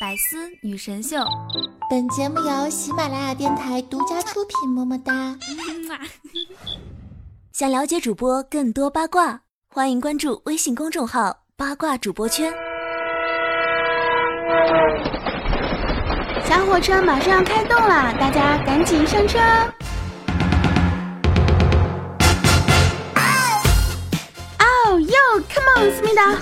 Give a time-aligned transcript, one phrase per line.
[0.00, 1.18] 百思女神秀，
[1.90, 4.66] 本节目由喜马拉雅电台独家出品。
[4.66, 5.36] 么么哒！
[7.52, 12.50] 想了解主播更多八卦，欢迎关注微信公众号“八卦主播圈”。
[16.48, 19.38] 小火车马上要开动了，大家赶紧上车！
[24.60, 25.14] 哦哟
[25.52, 26.32] ，Come on，思密达！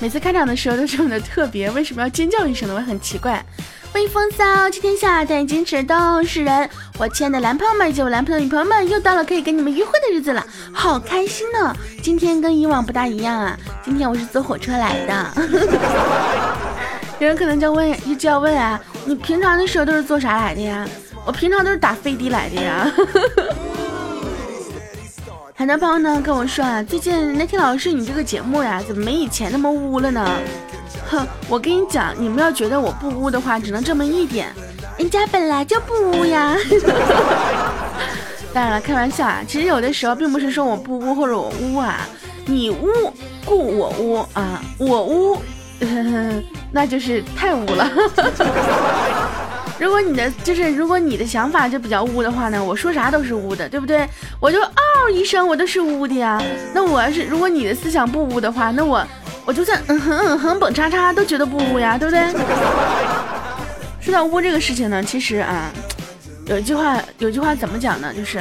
[0.00, 2.74] 每次开场的时候都这么的特别，为什么要尖叫一声呢？
[2.76, 3.44] 我很奇怪。
[3.90, 6.70] 欢迎风骚七天下，带你矜持都是人。
[6.98, 11.74] 我亲爱的男朋友们以及我男朋友的女朋友们，又到了可以跟你们约会的日子了，好开心呢！
[12.00, 15.32] 今天跟以往不大一样啊，今天我是坐火车来的。
[17.18, 20.86] 有人可能就要问，就要问啊，你平常的时候都是坐啥来的呀？
[21.24, 22.88] 我平常都是打飞的来的呀。
[25.58, 30.24] 很多朋友呢跟我说啊，最近那天老师你这个节目呀，怎么没以前那么污了呢？
[31.10, 34.52] 哼，我跟你讲，你们要觉得我不污的话，只能证明一点，
[34.96, 36.54] 人家本来就不污呀。
[38.54, 42.06] 当然了，开玩笑啊，其实有的时候并不是说我不污或者我污啊，
[42.46, 43.12] 你污
[43.44, 45.42] 故我污啊，我污，
[46.70, 47.90] 那就是太污了。
[49.78, 54.08] 如果你的就是如果你的想法就比较污的话呢，我说啥都是污的，对不对？
[54.40, 56.42] 我就嗷一声，我都是污的呀。
[56.74, 59.06] 那我要是如果你的思想不污的话，那我
[59.44, 62.22] 我就算嗯哼嗯哼蹦叉叉都觉得不污呀，对不对？
[64.00, 65.70] 说到污这个事情呢，其实啊，
[66.46, 68.12] 有一句话有句话怎么讲呢？
[68.12, 68.40] 就是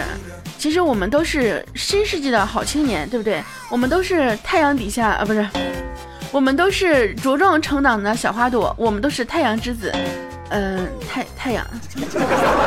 [0.58, 3.44] 其实我们都是新世纪的好青年，对不对？
[3.70, 5.48] 我们都是太阳底下啊，不是，
[6.32, 9.94] 我们都是茁壮成长的小花朵，我们都是太阳之子。
[10.50, 11.66] 嗯，太太阳。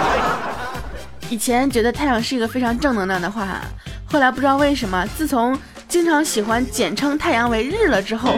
[1.31, 3.61] 以前觉得太阳是一个非常正能量的话，
[4.05, 5.57] 后来不知道为什么，自从
[5.89, 8.33] 经常喜欢简称太阳为日了之后，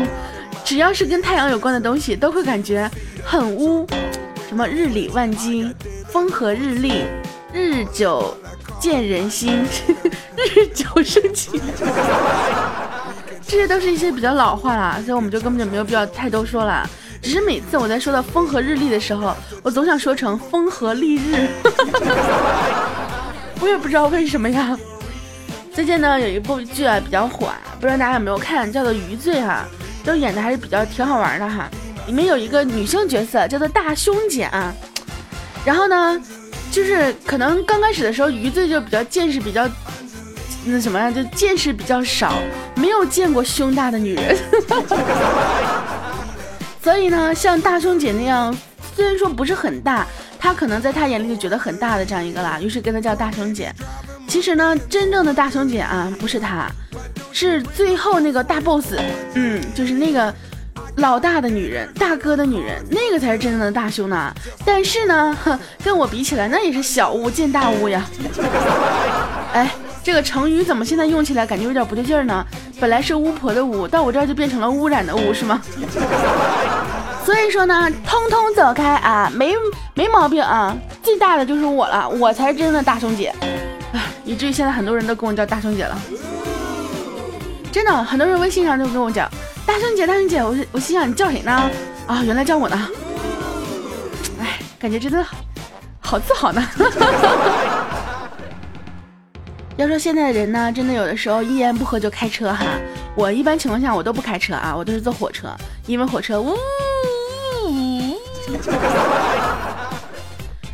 [0.64, 2.90] 只要是跟太阳有关的东西，都会感觉
[3.24, 3.86] 很污。
[4.48, 5.74] 什么日理万机、
[6.08, 7.04] 风和日丽、
[7.54, 8.36] 日久
[8.78, 9.64] 见人心、
[10.36, 11.58] 日久生情，
[13.48, 16.86] 这些都是一些比较老话了，所以我们就根本就没有必要太多说了。
[17.22, 21.48] 只是每次我在说到风和日丽的时候，我总想说成风和丽日。
[23.60, 24.76] 我也不知道为什么呀。
[25.72, 27.48] 最近呢，有一部剧啊比较火，
[27.80, 29.64] 不知道大家有没有看，叫做《余罪》哈，
[30.04, 31.70] 都演的还是比较挺好玩的哈。
[32.08, 34.74] 里面有一个女性角色叫做大胸姐啊，
[35.64, 36.20] 然后呢，
[36.72, 39.66] 就是可能刚开始的时候，余罪就比较见识比较
[40.64, 42.34] 那什么呀，就见识比较少，
[42.74, 44.36] 没有见过胸大的女人。
[46.82, 48.54] 所以呢，像大胸姐那样，
[48.96, 50.04] 虽然说不是很大，
[50.38, 53.72] 她可能在她眼里就觉得很大的这样一个啦，于是跟她叫大胸姐。
[54.26, 56.68] 其实呢，真正的大胸姐啊，不是她，
[57.30, 58.94] 是最后那个大 boss，
[59.34, 60.34] 嗯，就是那个
[60.96, 64.34] 老大的女人，大哥的女人，那个才是真正的大胸呢。
[64.64, 65.38] 但是呢，
[65.84, 68.04] 跟我比起来，那也是小巫见大巫呀。
[69.52, 69.70] 哎。
[70.04, 72.44] 这个成语怎么现在用起来感觉有点不对劲儿呢？
[72.80, 75.62] 本来是巫婆的巫，到我这儿就变成了污染的污，是吗？
[77.24, 79.54] 所以说呢，通通走开啊，没
[79.94, 80.76] 没毛病啊。
[81.02, 83.28] 最大的就是我了，我才是真的大胸姐，
[83.92, 85.96] 啊，以至于现在很多人都跟我叫大胸姐了。
[87.70, 89.30] 真的，很多人微信上就跟我讲
[89.64, 91.70] 大胸姐，大胸姐，我我心想你叫谁呢？
[92.08, 92.88] 啊，原来叫我呢。
[94.40, 95.36] 哎，感觉真的好
[96.00, 96.62] 好自豪呢。
[99.76, 102.64] 要说现在的人呢，真的有的时候一言不合就开车哈。
[103.14, 105.48] 我一般情况下我都不开车啊，我都是坐火车，
[105.86, 106.54] 因为火车呜。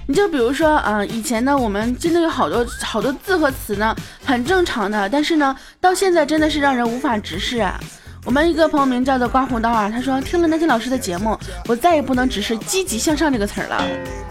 [0.06, 3.94] 你就比如说啊，以前呢，我们真的有好多好多字和词呢，
[4.24, 7.78] 很正常的，但是呢，到现在真的是让人无法直视啊。
[8.24, 11.38] 我们一个朋友名叫做刮胡刀啊，他说听了那天老师的节目，
[11.68, 13.80] 我再也不能直视“积极向上”这个词儿了。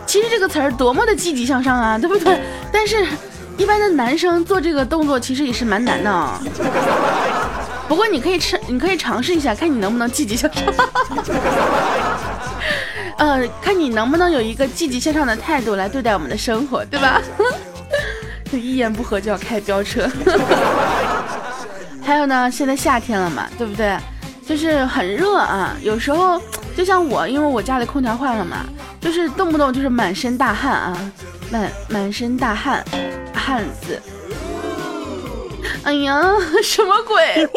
[0.05, 2.41] 其实这个词儿多么的积极向上啊，对不对？
[2.71, 3.07] 但是。
[3.57, 6.39] 一般的男生做这个动作其实也是蛮难的啊，
[7.87, 10.63] 不过你可以尝，你可以尝试一下，看你能不能积极向上。
[13.17, 17.19] 呃，看你能不能有一个积极向上的态度来对待我们的生活，对吧？
[18.51, 20.07] 就一言不合就要开飙车。
[22.03, 23.97] 还有呢，现在夏天了嘛，对不对？
[24.47, 26.39] 就是很热啊，有时候
[26.75, 28.57] 就像我，因为我家里空调坏了嘛，
[29.01, 31.11] 就是动不动就是满身大汗啊，
[31.51, 32.85] 满满身大汗。
[33.47, 34.01] 汉子，
[35.83, 36.21] 哎呀，
[36.61, 37.49] 什么鬼？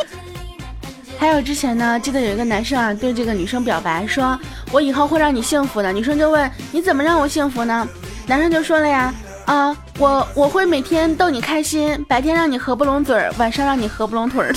[1.20, 4.38] 还有之前呢，记得有一个男生啊，对这个女生表白，说
[4.70, 5.92] 我以后会让你幸福的。
[5.92, 7.86] 女生就问你怎么让我幸福呢？
[8.26, 9.12] 男生就说了呀，
[9.44, 14.54] 啊，我我会每天逗你开心，白天让你合不拢嘴儿，晚上让你合不拢腿儿。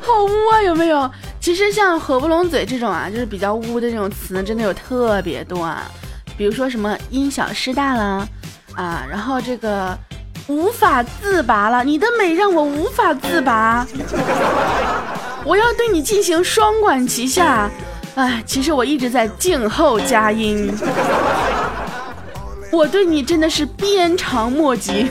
[0.00, 1.10] 好污啊，有没有？
[1.38, 5.82] 其实像合不拢嘴这种啊，就是比较污的这种词呢，真的有特别多啊。
[6.36, 8.28] 比如说什么因小失大了
[8.74, 9.96] 啊，然后这个
[10.48, 13.86] 无法自拔了，你的美让我无法自拔，
[15.44, 17.70] 我要对你进行双管齐下。
[18.16, 20.72] 哎，其实我一直在静候佳音，
[22.72, 25.10] 我对你真的是鞭长莫及。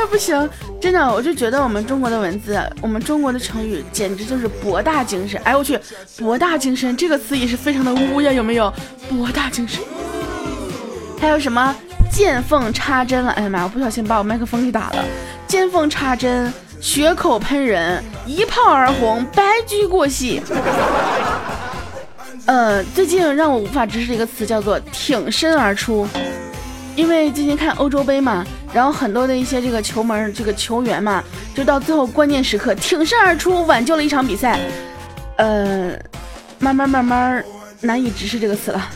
[0.00, 0.48] 哎，不行，
[0.80, 5.38] 真的，我就觉得我们中国的文字，我们中国的成语简直就是博大精深。
[5.44, 5.78] 哎，我去，
[6.16, 8.72] 博大精深这个词也是非常的污呀，有没有？
[9.10, 9.82] 博大精深，
[11.20, 11.76] 还有什么
[12.10, 13.30] 见缝插针了？
[13.32, 15.04] 哎呀妈，我不小心把我麦克风给打了。
[15.46, 16.50] 见缝插针，
[16.80, 20.40] 血口喷人，一炮而红，白驹过隙。
[22.46, 26.08] 呃，最近让我无法直视的一个词叫做挺身而出。
[27.00, 28.44] 因为最近看欧洲杯嘛，
[28.74, 31.24] 然后很多的一些这个球门、这个球员嘛，
[31.54, 34.60] 就到最后关键时刻挺身而出，挽救了一场比赛。
[35.38, 35.98] 呃，
[36.58, 37.42] 慢慢慢慢
[37.80, 38.86] 难以直视这个词了。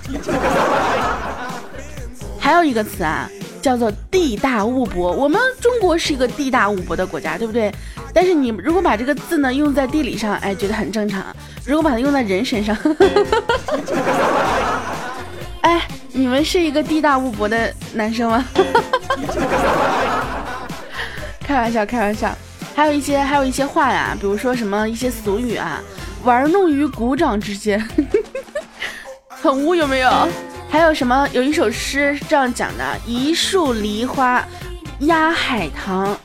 [2.38, 3.26] 还有一个词啊，
[3.62, 5.10] 叫做地大物博。
[5.10, 7.72] 我们中国是一个地大物博的国家，对不对？
[8.12, 11.22] 但是你如果把这个字呢用在地理上，哎，觉得很正常；
[11.64, 12.76] 如果把它用在人身上，
[15.62, 15.80] 哎。
[16.16, 18.44] 你们是一个地大物博的男生吗？
[21.40, 22.32] 开玩笑，开玩笑。
[22.72, 25.82] 还有一些，还有一些话呀，比如说什么一些俗语啊，
[26.22, 27.84] 玩弄于股掌之间，
[29.28, 30.28] 很污有没有？
[30.70, 31.28] 还有什么？
[31.32, 34.44] 有一首诗是这样讲的：一树梨花
[35.00, 36.16] 压海棠，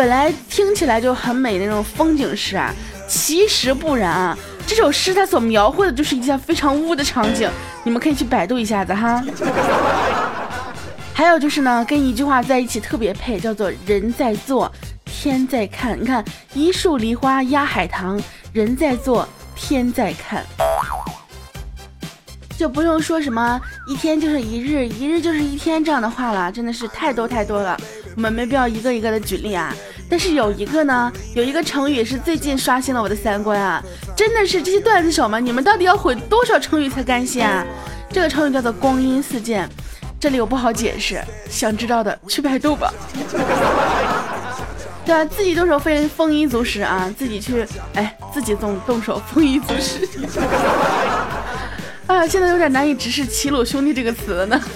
[0.00, 2.74] 本来听起来就很美那种风景诗啊，
[3.06, 4.38] 其实不然啊。
[4.66, 7.50] 这首诗它所描绘的就是一件非常污的场景，
[7.84, 9.22] 你们可以去百度一下子哈。
[11.12, 14.72] 还有就是呢，跟一句话在一起特别配，叫做“人在做，
[15.04, 16.00] 天在看”。
[16.00, 16.24] 你看，
[16.54, 18.18] 一树梨花压海棠，
[18.54, 20.42] 人在做，天在看，
[22.60, 27.74] 就不用说什么一天就是一日，一日就是一天这样的话了，真的是太多太多了，
[28.14, 29.74] 我们没必要一个一个的举例啊。
[30.10, 33.82] 但是有一个呢，有一个成语是最近刷新了我的三观啊！
[34.14, 37.64] 真的是这些段子手们，你们到底要毁多少成语才甘心啊？
[38.12, 39.66] 这个成语叫做“光阴似箭”，
[40.20, 41.18] 这里我不好解释，
[41.48, 42.92] 想知道的去百度吧。
[45.06, 50.06] 对啊，自己动手非丰衣足食啊，自己去，哎，自己动动手丰衣足食。
[52.10, 54.60] 啊，现在有点难以直视“齐鲁兄弟”这个词了呢。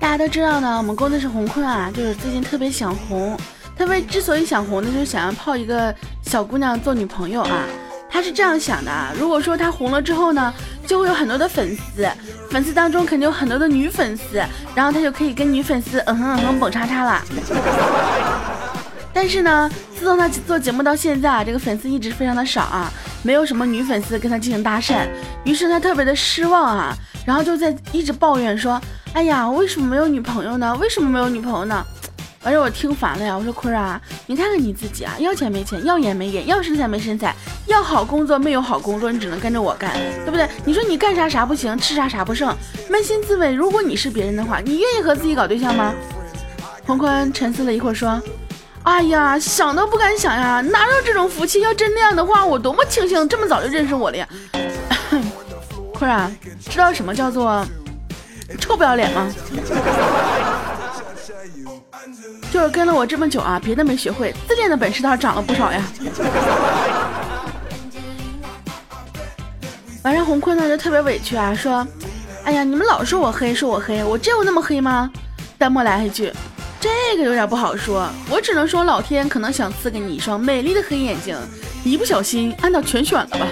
[0.00, 3.38] 大家都知道呢，我们工作室红坤啊，就是最近特别想红。
[3.76, 5.94] 他为之所以想红呢，就是想要泡一个
[6.24, 7.62] 小姑娘做女朋友啊。
[8.10, 10.52] 他是这样想的啊，如果说他红了之后呢，
[10.88, 12.08] 就会有很多的粉丝，
[12.50, 14.42] 粉丝当中肯定有很多的女粉丝，
[14.74, 17.22] 然后他就可以跟女粉丝嗯哼嗯哼蹦叉叉了。
[19.12, 22.90] 但是呢，自从他做节目到现在啊，这个粉丝一直非常的少啊，
[23.22, 25.06] 没有什么女粉丝跟他进行搭讪，
[25.44, 26.96] 于是他特别的失望啊，
[27.26, 28.80] 然后就在一直抱怨说。
[29.14, 30.76] 哎呀，为什么没有女朋友呢？
[30.76, 31.84] 为什么没有女朋友呢？
[32.48, 33.36] 反正我听烦了呀！
[33.36, 37.36] 我说坤儿啊，你看看你自己啊，要钱没钱，要颜没颜，要身材没身材，
[37.66, 39.92] 要好工作没有好工作，你只能跟着我干，
[40.24, 40.48] 对不对？
[40.64, 42.48] 你说你干啥啥不行，吃啥啥不剩，
[42.88, 45.92] 扪心自问，如果你是别人的话，你愿意和自己搞对象吗？
[46.86, 48.18] 洪坤沉思了一会儿说
[48.84, 51.60] ：“哎呀，想都不敢想呀，哪有这种福气？
[51.60, 54.26] 要真那样的话，我多么庆幸这么早就认识我了呀！”
[55.92, 56.32] 坤儿啊，
[56.70, 57.62] 知道什么叫做？
[58.58, 59.28] 臭不要脸吗？
[62.50, 65.82] 就是跟了我这么久啊，别的没学会，自恋的本事倒是长了不少呀。
[70.04, 71.86] 晚上红坤呢就特别委屈啊，说
[72.44, 75.10] ：“哎呀，你们老说我黑，说我黑，我真有那么黑吗？”
[75.58, 76.32] 弹幕来一句
[76.80, 76.88] ：“这
[77.18, 81.36] 个有点不好说，我只能说老天可能想赐给你一双美丽的黑眼睛，
[81.84, 83.46] 一不小心按到全选了吧。”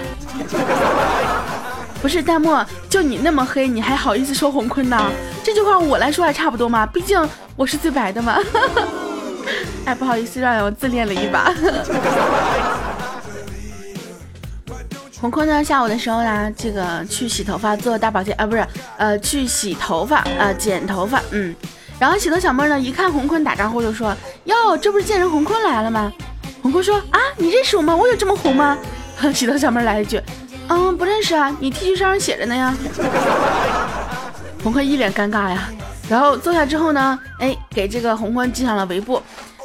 [2.01, 2.55] 不是弹幕，
[2.89, 5.11] 就你那么黑，你还好意思说红坤呢？
[5.43, 6.85] 这句话我来说还差不多吗？
[6.85, 7.19] 毕竟
[7.55, 8.37] 我是最白的嘛。
[9.85, 11.53] 哎，不好意思，让我自恋了一把。
[15.19, 21.55] 红坤呢，下午的时候呢，这个去洗头发做大保健啊，不是，呃，去洗头发啊，剪头发，嗯。
[21.99, 26.13] 然后洗头小妹呢，一看红坤打招呼就说：“哟，这不是贱人红坤来了吗？”
[26.61, 27.95] 红坤说：“啊，你认识我吗？
[27.95, 28.77] 我有这么红吗？”
[29.33, 30.21] 洗头小妹来一句。
[30.69, 32.75] 嗯，不认识啊，你 T 恤上上写着呢呀。
[34.63, 35.69] 红坤一脸尴尬呀，
[36.09, 39.21] 然后坐下之后呢，哎，给这个红坤系上了围布，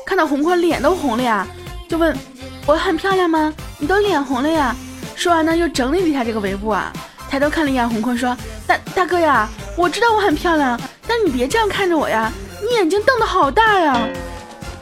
[0.06, 1.46] 看到红坤脸都红了呀，
[1.88, 2.16] 就问
[2.66, 3.52] 我很漂亮吗？
[3.78, 4.74] 你都脸红了呀。
[5.16, 6.92] 说完呢，又整理了一下这个围布啊，
[7.28, 12.30] 抬头看了一眼洪坤，说：“大大哥呀，我知道我很漂亮，但你别这样看着我呀，
[12.62, 13.98] 你眼睛瞪得好大呀。”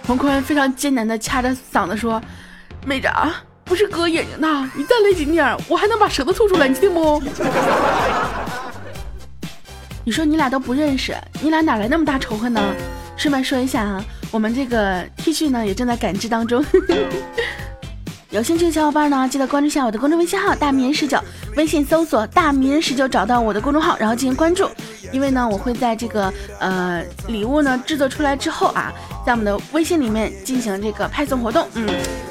[0.07, 2.21] 洪坤非常艰难地掐着嗓子说
[2.85, 3.35] ：“妹子啊，
[3.71, 7.23] 不是割眼睛呐，你再勒紧点，我还能把舌头吐出来，你信不？”
[10.05, 12.61] 你说你俩都不认识，你俩哪来那么大仇恨呢？
[13.17, 16.65] 顺便说一下啊，我们这个 T 恤呢也正在赶制当中。
[18.31, 21.19] 有兴趣的小伙伴呢，记得关注一下我的公众微信号“大迷人十九”，
[21.59, 24.69] 微信搜索“大迷人十九”，找到我的公众号，然后进行关注。
[25.11, 28.93] 因为呢，我会在这个呃礼物呢制作出来之后啊，
[29.27, 31.67] 在我们的微信里面进行这个派送活动。
[31.75, 31.89] 嗯，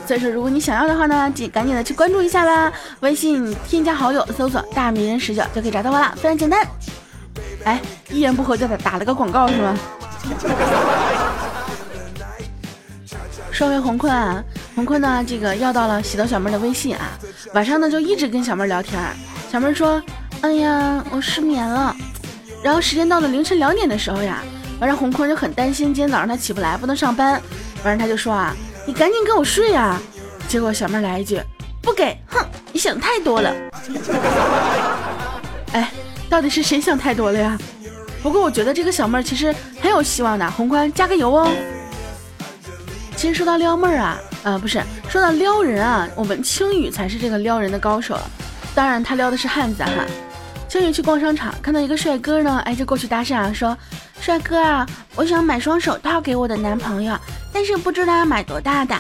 [0.08, 2.72] 所以说如果你想要的话呢，紧赶紧的去关注一下吧。
[3.02, 6.66] 微信添加好友，搜索“大迷人十九”就可以找到我了，非常简单。
[7.66, 9.78] 哎，一言不合就打打了个广告是吗？
[13.52, 14.42] 说回洪坤啊，
[14.80, 17.20] 红坤呢，这个要到了洗头小妹的微信啊，
[17.54, 18.98] 晚上呢就一直跟小妹聊天。
[19.52, 20.02] 小妹说
[20.40, 21.94] ：“哎呀，我失眠了。”
[22.64, 24.42] 然后时间到了凌晨两点的时候呀，
[24.80, 27.42] 完事洪坤就很担心，今天早上他起不来，不能上班。
[27.84, 28.56] 完事他就说啊
[28.88, 30.00] ：“你赶紧跟我睡呀！”
[30.48, 31.42] 结果小妹来一句
[31.84, 32.40] ：“不给，哼，
[32.72, 33.54] 你想太多了。
[35.76, 35.92] ”哎，
[36.30, 37.58] 到底是谁想太多了呀？
[38.24, 41.52] 不过我觉得这个小妹其实很有希望的，红坤加个油哦。
[43.18, 48.20] 其实说到撩妹啊，啊，不是说到撩人啊，我们青雨才是这个撩人的高手。
[48.76, 49.92] 当然他撩的是汉子哈。
[50.68, 53.76] 青雨去逛商场，看到一个帅哥呢，哎，就过去搭讪啊，说
[54.22, 57.18] ：“帅哥啊，我想买双手套给我的男朋友，
[57.52, 58.96] 但是不知道要买多大的。”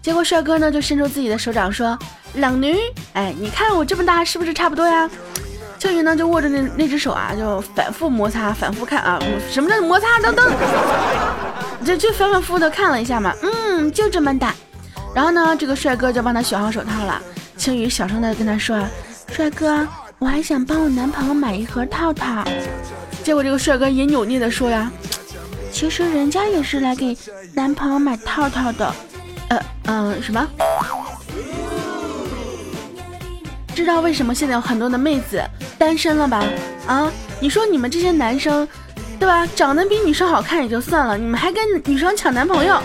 [0.00, 1.98] 结果帅哥呢就伸出自己的手掌说
[2.34, 2.76] ：“冷女，
[3.14, 5.10] 哎，你看我这么大是不是差不多呀？”
[5.80, 9.18] 青宇呢就握着那那只手啊，就反复摩擦，反复看啊，
[9.50, 10.20] 什么叫摩擦？
[10.20, 10.52] 等等，
[11.84, 14.54] 就就反反复复的看了一下嘛，嗯，就这么大。
[15.14, 17.20] 然后呢，这个帅哥就帮他选好手套了。
[17.56, 18.80] 青雨小声的跟他说
[19.32, 19.86] ：“帅哥，
[20.18, 22.44] 我还想帮我男朋友买一盒套套。”
[23.22, 24.90] 结果这个帅哥也扭捏的说呀
[25.72, 27.16] ：“其实人家也是来给
[27.54, 28.94] 男朋友买套套的。”
[29.50, 30.46] 呃嗯，什么？
[33.74, 35.42] 知道为什么现在有很多的妹子
[35.76, 36.44] 单身了吧？
[36.86, 38.66] 啊，你说你们这些男生，
[39.18, 39.46] 对吧？
[39.56, 42.80] 长得比女生好看也就算了，你们还跟女生抢男朋友。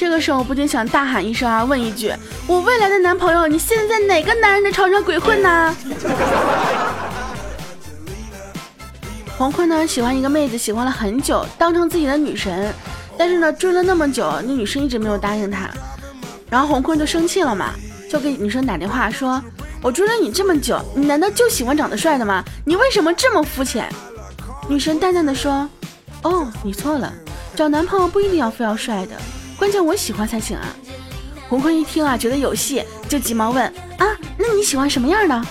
[0.00, 2.10] 这个时候不禁想大喊一声啊，问一句：
[2.46, 5.76] 我未来的男朋友，你现在在哪个男人的床上鬼混呢？
[9.36, 12.72] 黄坤呢喜欢一个妹子，喜欢了很久，当成自己的女神，
[13.18, 15.68] 但是呢追了那么久，那女生一直没有答应他，
[16.48, 17.74] 然后洪坤就生气了嘛。
[18.10, 19.38] 就给女生打电话说
[19.84, 22.42] ：“我追了你这么久，你难道就喜欢长得帅的吗？
[22.64, 23.86] 你为什么这么肤浅？”
[24.66, 25.68] 女神淡淡的说
[26.24, 27.12] ：“哦，你错了，
[27.54, 29.14] 找男朋友不一定要非要帅的，
[29.60, 30.74] 关键我喜欢才行啊。”
[31.48, 33.62] 红坤一听啊，觉得有戏，就急忙问
[33.98, 34.06] ：“啊，
[34.38, 35.42] 那你喜欢什么样的？”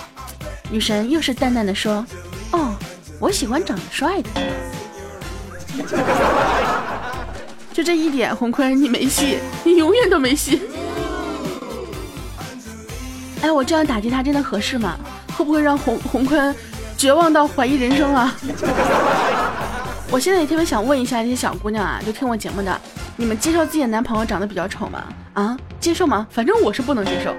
[0.68, 2.04] 女神又是淡淡的说
[2.52, 2.74] ：“哦，
[3.20, 4.28] 我喜欢长得帅的。
[7.72, 10.60] ”就这一点，红坤你没戏，你永远都没戏。
[13.42, 14.98] 哎，我这样打击他真的合适吗？
[15.36, 16.54] 会不会让红红坤
[16.96, 18.34] 绝望到怀疑人生啊？
[20.12, 22.80] 我现在也特别想问一下这些小姑娘啊，就听我节目的，
[23.16, 25.04] 你们接受自己的男朋友长得比较丑吗？
[25.34, 26.26] 啊，接受吗？
[26.30, 27.32] 反正我是不能接受。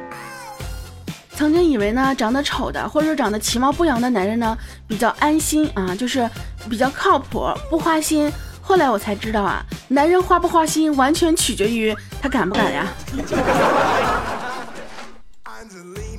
[1.36, 6.30] 曾经以为呢，长得丑的或者说长得其貌不扬的男人呢，比较安心啊，就是
[6.70, 8.32] 比较靠谱，不花心。
[8.62, 12.88] 后来我才知道啊，男人花不花心，完全取决于他敢不敢呀。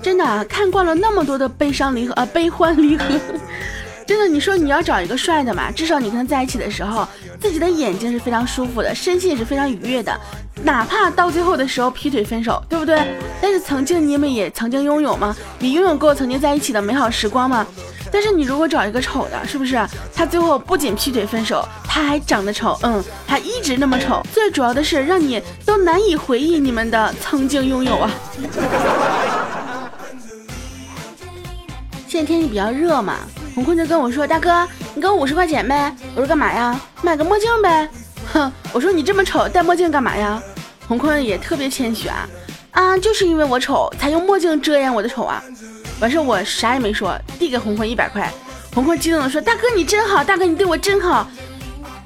[0.03, 3.05] 真的啊看惯了那么多的悲伤离合啊，悲欢离合，
[4.07, 7.07] 真的，你说你要找一个帅的嘛，至少你跟他在一起的时候，
[7.41, 10.19] 自己的眼睛是非常舒服的，身心也是非常愉悦的，
[10.65, 13.17] 哪怕到最后的时候劈腿分手，对不对？
[13.41, 15.35] 但是曾经你们也曾经拥有吗？
[15.59, 17.67] 你拥有过曾经在一起的美好时光吗？
[18.11, 19.81] 但是你如果找一个丑的，是不是
[20.15, 28.11] 他最后不仅劈腿分手，他还长得丑，嗯，还一直那么丑，最主要的是让你都难以回忆你们的曾经拥有啊。
[32.07, 33.17] 现在天气比较热嘛，
[33.55, 36.81] 洪坤就跟我说：“大哥，你给我五十块钱呗。”我说：“干嘛呀？
[37.03, 37.89] 买个墨镜呗。”
[38.33, 40.43] 哼，我说：“你这么丑，戴墨镜干嘛呀？”
[40.89, 42.29] 洪坤也特别谦虚啊，
[42.73, 45.43] 啊，就是因为我丑，才用墨镜遮掩我的丑啊。
[46.01, 48.31] 完事我啥也没说，递给洪坤一百块。
[48.75, 51.29] 洪坤激动的说：“大哥你真好，大哥你对我真好。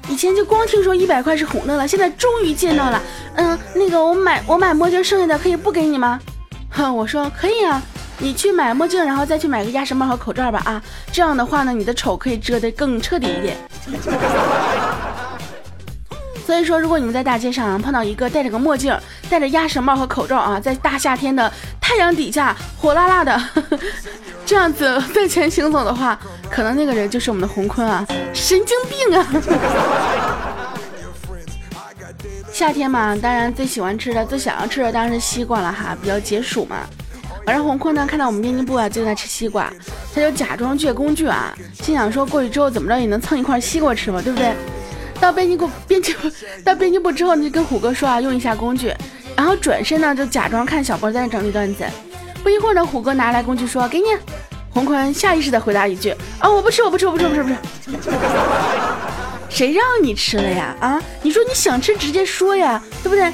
[0.09, 3.01] 以前就光听说一百块是红的了，现在终于见到了。
[3.35, 6.19] 嗯，那个我买我买墨镜剩下的可以不给你吗？”
[6.69, 7.81] 哼，我说可以啊。
[8.19, 10.81] 你去买墨镜，然后再去买个鸭舌帽和口罩吧啊！
[11.11, 13.55] 这样的话呢，你的丑可以遮得更彻底一点。
[16.45, 18.97] 所以说，如果你们在大街上碰到一个戴着个墨镜、
[19.29, 23.39] 戴着鸭舌帽和口罩啊，在大夏天的太阳底下火辣辣的
[24.45, 26.17] 这样子在前行走的话，
[26.49, 29.27] 可能那个人就是我们的洪坤啊，神经病啊！
[32.51, 36.77] 夏天嘛，当然最喜欢吃的、最想要吃的当然是西瓜了哈，比较解暑嘛。
[37.47, 39.71] 晚上洪坤呢看到我们编辑部啊就在吃西瓜，
[40.13, 44.53] 他就假装借工具啊，心想说过去之后怎么着也能蹭一块西瓜吃嘛，对不对？
[45.21, 46.29] 到编辑部编辑部
[46.65, 48.93] 到编辑部之后呢，就跟虎哥说啊用一下工具，
[49.37, 51.85] 然后转身呢就假装看小波在那整理段子。
[52.43, 54.07] 不一会儿呢，虎哥拿来工具说给你，
[54.69, 57.55] 洪坤下意识的回答一句啊我不吃我不吃我不吃不吃不吃。
[59.49, 60.75] 谁让你吃了呀？
[60.81, 63.31] 啊，你说你想吃直接说呀，对不对？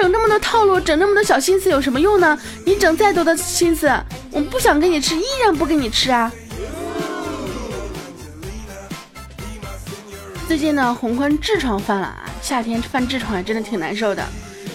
[0.00, 2.38] 整这么多套路，整那么多小心思有什么用呢？
[2.64, 3.90] 你整再多的心思，
[4.30, 6.30] 我不想给你吃，依然不给你吃啊！
[10.46, 14.22] 最近呢，洪坤痔疮犯了啊，夏天犯痔疮也真的挺难受的。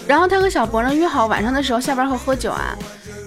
[0.06, 2.76] 然后他和小博呢约好晚上的时候下班后喝酒啊。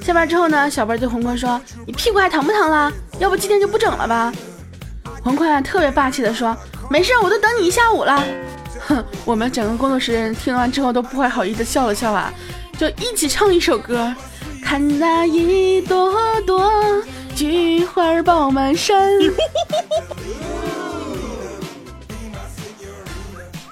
[0.03, 2.93] 下班之后呢，小博对洪坤说：“你屁股还疼不疼了？
[3.17, 4.31] 要不今天就不整了吧？”
[5.25, 6.55] 洪坤特别霸气的说
[6.91, 8.23] ：“没事，我都等你一下午了。”
[8.87, 12.33] 哼， 我们整个工作室的人听完之后都不怀好意的笑了笑啊，
[12.77, 14.13] 就一起唱一首歌，
[14.63, 16.71] 看那一朵朵
[17.35, 19.11] 菊花爆满山。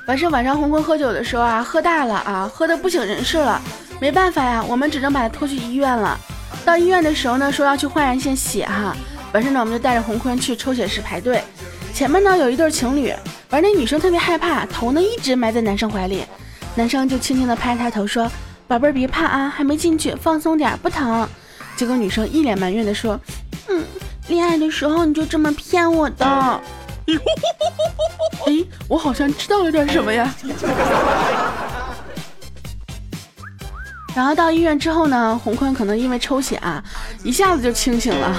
[0.07, 3.59] 完事晚上红坤喝酒的时候啊，喝大了啊，喝的不省人事了，
[3.99, 6.19] 没办法呀，我们只能把他拖去医院了。
[6.63, 8.95] 到医院的时候呢，说要去换一献血哈，
[9.33, 11.41] 完事呢，我们就带着红坤去抽血室排队。
[11.91, 13.11] 前面呢有一对情侣，
[13.49, 16.25] 而那女生特别害怕，头呢一直埋在男生怀里，
[16.75, 18.29] 男生就轻轻的拍她头说
[18.67, 21.27] ：“宝贝儿别怕啊，还没进去，放松点，不疼。”
[21.77, 23.19] 结果女生一脸埋怨的说
[23.69, 23.83] ：“嗯，
[24.27, 26.25] 恋爱的时候你就这么骗我的。”
[28.47, 30.33] 哎，我好像知道了点什么呀。
[34.15, 36.83] 然后到医院之后呢，洪坤可能因为抽血啊，
[37.23, 38.35] 一下子就清醒了。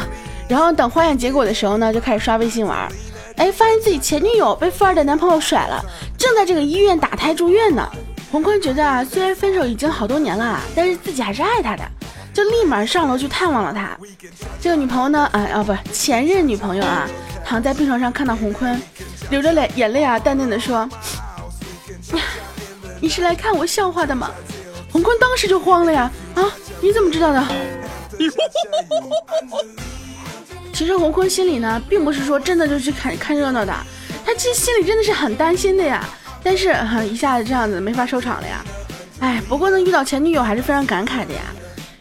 [0.49, 2.91] 然后等化验结果的时候呢，就开始刷微信玩。
[3.37, 5.85] 哎，发现自己前女友被富二代男朋友甩了，
[6.19, 7.87] 正在这个医院打胎住院呢。
[8.33, 11.85] 洪坤觉得啊，虽然分手已经好多年了，但是自己还是爱他的，
[12.35, 13.97] 就立马上楼去探望了他。
[14.61, 17.09] 这个女朋友呢，啊啊不，前任女朋友啊，
[17.45, 18.81] 躺在病床上看到洪坤，
[19.31, 20.89] 流着泪眼泪啊，淡淡的说
[23.01, 24.31] ：“你是来看我笑话的吗？”
[24.91, 27.45] 洪坤当时就慌了呀，啊，你怎么知道的？
[30.77, 33.73] 其实洪坤心里呢，并不是说真的就去看看热闹的，
[34.27, 36.07] 他其实心里真的是很担心的呀。
[36.43, 36.77] 但是
[37.11, 38.63] 一下子这样子没法收场了呀。
[39.21, 41.41] 哎，不过呢，遇到前女友还是非常感慨的呀。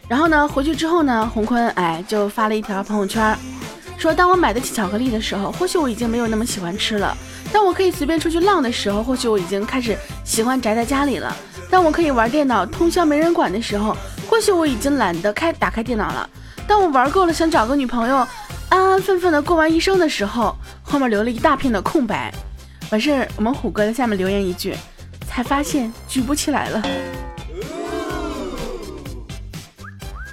[0.06, 3.34] 然后呢，回去之后呢，洪坤哎就发了一条朋友圈，
[3.96, 7.16] 说当我买得起巧克力的时候，或许我已经没有那么喜欢吃了；
[7.50, 11.32] 当我可以随便出去浪的时候，或许我已经开始喜欢宅在家里了；
[11.70, 13.96] 当我可以玩电脑通宵没人管的时候，
[14.28, 16.28] 或许我已经懒得开打开电脑了；
[16.66, 18.26] 当我玩够了想找个女朋友。
[18.68, 22.34] 安安分分的过完一生的时候，后面留了一大片的空白。
[22.90, 24.74] 完事儿，我们虎哥在下面留言一句，
[25.28, 26.82] 才发现举不起来了。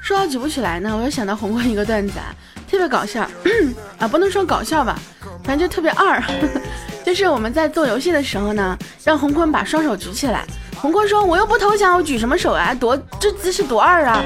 [0.01, 2.33] 说到举不起来呢，我又想到红坤一个段子，啊，
[2.69, 3.21] 特别搞笑
[3.99, 4.99] 啊，不能说搞笑吧，
[5.43, 6.21] 反正就特别二。
[7.05, 10.43] 就是我们在做游戏的时候呢，让红坤把双手举起来，
[10.81, 12.73] 红坤说我又不投降，我举什么手啊？
[12.73, 14.23] 多这姿势多二啊！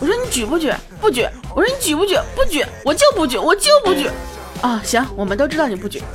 [0.00, 0.72] 我说你举不举？
[1.02, 1.26] 不举。
[1.54, 2.16] 我说你举不举？
[2.36, 4.08] 不举，我就不举，我就不举。
[4.60, 6.00] 啊，行，我们都知道你不举。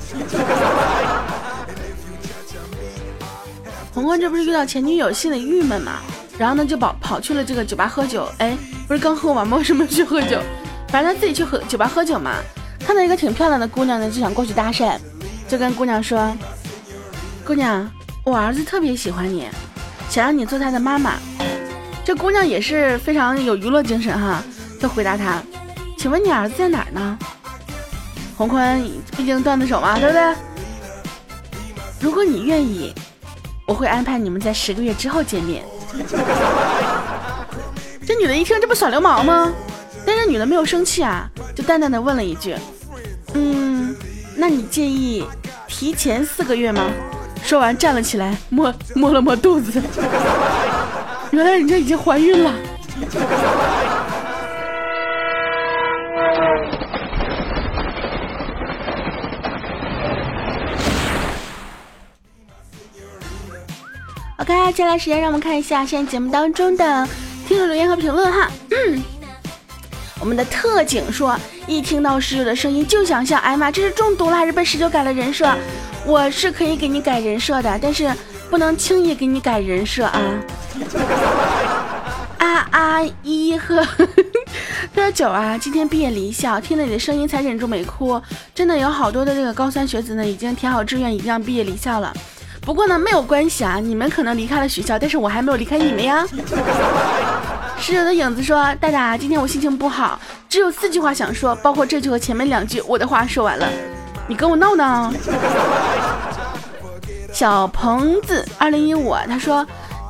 [3.94, 6.00] 红坤这不是遇到前女友，心里郁闷嘛，
[6.38, 8.30] 然后呢就跑跑去了这个酒吧喝酒。
[8.38, 9.58] 哎，不是刚喝完吗？
[9.58, 10.40] 为什么去喝酒？
[10.88, 12.36] 反正他自己去喝酒吧喝酒嘛，
[12.80, 14.98] 看到一个挺漂亮的姑娘呢，就想过去搭讪，
[15.50, 16.34] 就跟姑娘说
[17.44, 17.92] ：“姑娘，
[18.24, 19.50] 我儿子特别喜欢你，
[20.10, 21.16] 想让你做他的妈妈。”
[22.06, 24.42] 这姑娘也是非常有娱乐精神哈。
[24.80, 25.42] 就回答他，
[25.98, 27.18] 请问你儿子在哪儿呢？
[28.38, 28.84] 洪坤，
[29.16, 30.36] 毕竟段子手嘛，对不对？
[32.00, 32.94] 如果你愿意，
[33.66, 35.64] 我会安排你们在十个月之后见面。
[38.06, 39.52] 这女的一听，这不耍流氓吗？
[40.06, 42.56] 但是女的没有生气啊，就淡淡的问了一句
[43.34, 43.96] ：“嗯，
[44.36, 45.26] 那你介意
[45.68, 46.88] 提前四个月吗？”
[47.44, 49.82] 说完站了起来，摸摸了摸肚子，
[51.32, 52.54] 原来人家已经怀孕了。
[64.50, 67.06] OK，接下来时间让我们看一下现在节目当中的
[67.46, 68.50] 听众留言和评论哈。
[70.22, 75.54] 我们的特警说，一听到十九的声音就想笑，哎妈，这是中毒了还是被十九改了人设？
[76.06, 78.10] 我是可以给你改人设的，但是
[78.50, 80.22] 不能轻易给你改人设啊！
[82.38, 83.86] 啊啊一呵，
[84.96, 88.22] 说九啊，今天毕业离校，听了你的声音才忍住没哭。
[88.56, 92.14] 真的有好多的这个高三学子呢，已经填好志愿，已经要毕业离校了。
[92.68, 96.28] 不过呢，没有关系啊，你们可能离开了学校，但是我还没有离开你们呀。
[97.80, 103.70] 室友的影子说：“大大，今天我心情不好，只有四句话想说，包括这句和前面两句，我的话说完了，
[104.28, 105.14] 你跟我闹呢？”
[107.32, 109.66] 小鹏子二零一五，他说：“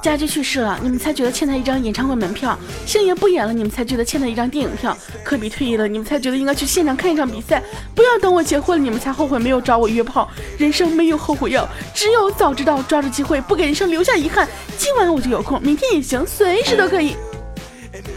[0.08, 4.93] 家驹去世了，你们才觉得欠他一张演唱会门票；星爷不演了，你们才觉得欠他一张电影票；
[5.24, 7.62] 科比退役了，你们才觉得应该去现场看一场比赛。
[7.93, 10.30] 不要等我结婚了，你们才后悔没有找我约炮。
[10.58, 14.48] 人生没有后悔药，只有早知道，抓住机会，不给人生留下遗憾。
[14.78, 17.15] 今晚我就有空，明天也行，随时都可以。”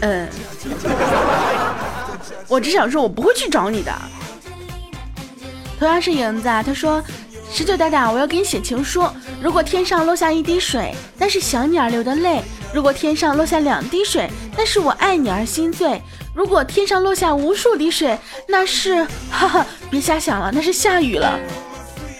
[0.01, 0.27] 嗯，
[2.47, 3.91] 我只想说，我不会去找你的。
[5.79, 7.03] 同样是影子，啊，他说
[7.53, 9.05] ：“十九大大，我要给你写情书。
[9.41, 12.41] 如果天上落下一滴水，那是想你而流的泪；
[12.73, 15.99] 如果天上落下两滴水，那是我爱你而心醉；
[16.33, 19.05] 如果天上落下无数滴水，那是……
[19.29, 21.37] 哈哈，别瞎想了，那是下雨了。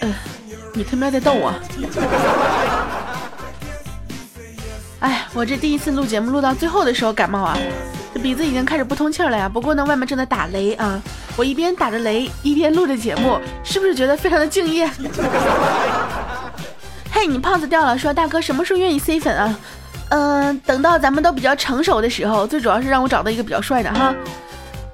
[0.02, 0.12] 嗯，
[0.74, 1.54] 你他喵在逗我。
[5.00, 7.56] ”哎，我这第一次录节目录到最后的时候感冒啊，
[8.12, 9.48] 这鼻子已经开始不通气了呀。
[9.48, 11.02] 不过呢，外面正在打雷啊，
[11.36, 14.88] 我一边打着雷一边录着节目，是不是觉得非常的敬业？
[17.10, 19.58] 嘿，你胖子掉了，说大哥什么时候愿意塞粉啊？
[20.10, 24.14] 嗯，等到咱们都比较成熟的时候，最主要是让我找到一个比较帅的哈。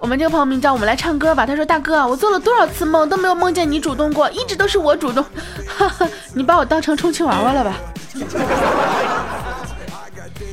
[0.01, 5.25] 我们这个朋友名叫我们来唱歌吧，他说大哥，我做了多少次梦都没有梦见你主动过，一直都是我主动，
[5.67, 7.75] 哈哈，你把我当成充气娃娃了吧？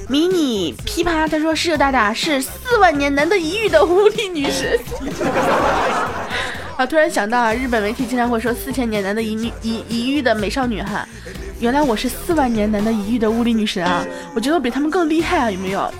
[0.07, 4.79] 迷你琵琶，他说：“室大大是四万年难得一遇的无敌女神。
[6.77, 11.07] ”啊，突然想到啊，日本媒体经常会说四千年难得一遇一一遇的美少女哈，
[11.59, 14.05] 原来我是四万年难得一遇的物理女神啊！
[14.35, 15.91] 我觉得我比他们更厉害啊，有没有？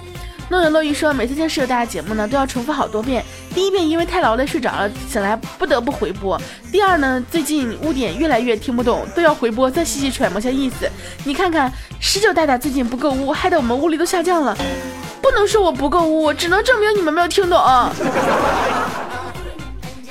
[0.47, 3.23] 诺言乐意说，每次听室友大家节目呢，都要重复好多遍。
[3.53, 6.39] 第一遍因为太劳累睡着了，醒来不得不回播。
[6.71, 10.88] 第二呢，最近污点越来越听不懂，都要回播再细细揣摩下意思。
[11.23, 14.55] 你看看十九大大最近不够污，害得我们屋里都下降了。
[15.19, 17.60] 不能说我不够污，只能证明你们没有听懂。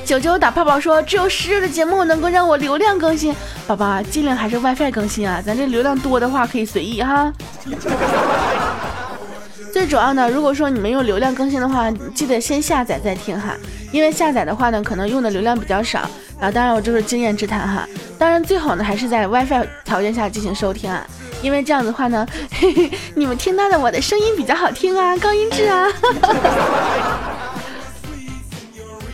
[0.04, 3.34] 九九打泡泡说，只有十日的节目能够让我流量更新。
[3.66, 7.32] 宝宝尽量还是 WiFi 更新啊，咱这流量多的话可以随意哈。
[9.74, 13.56] 最主要呢，如果说你们用流量更新的话，记得先下载再听哈，
[13.90, 16.08] 因为下载的话呢，可能用的流量比较少。
[16.38, 17.84] 啊当然我这是经验之谈哈，
[18.16, 21.04] 当然最好呢还是在 WiFi 条件下进行收听啊，
[21.42, 25.88] 因为这样子的话呢，嘿嘿，你们听到的我的声音比较好听啊，高音质啊。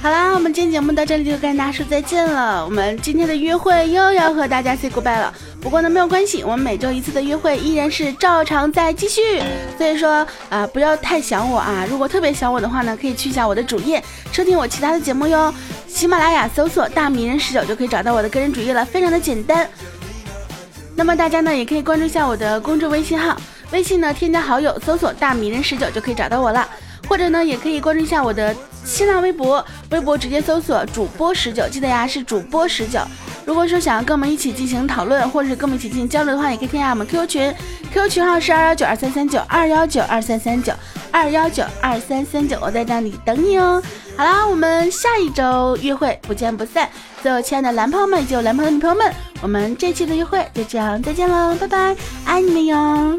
[0.02, 2.64] 好啦，我们今天节目到这里就跟大家说再见了。
[2.64, 5.30] 我们今天的约会又要和大家 say goodbye 了。
[5.60, 9.42] 不过呢，没有关系，我们每周一次的约会依然是照常在继续。
[9.76, 11.86] 所以说啊，不要太想我啊。
[11.86, 15.52] 如果特别想我的话呢，可以去一下我的主页，收听我其他的节目哟。
[15.86, 19.68] 喜马拉雅搜索“大迷人十九”就可以找到我的个人主页了，非常的简单。
[20.96, 23.36] 那么大家呢，也可以关注一下我的公众微信号，
[23.70, 26.66] 微信呢添加好友，搜索“大迷人十九”就可以找到我了。
[27.10, 28.54] 或者呢，也可以关注一下我的。
[28.82, 32.98] 新浪微博，微博直接搜索主播十九，记得呀是主播十九。
[33.44, 37.54] 如果说想要跟我们一起进行讨论，或者是跟我们一起进行交流的话，也可以添加我们 QQ 群
[37.92, 40.72] ，QQ 群号是二幺九二三三九二幺九二三三九
[41.10, 43.82] 二幺九二三三九，我在那里等你哦。
[44.16, 46.88] 好啦，我们下一周约会不见不散。
[47.22, 53.18] 所有亲爱的男朋友们以及我男朋友的女朋友们，我们这期的约会就这样再见喽，拜拜，爱你们哟。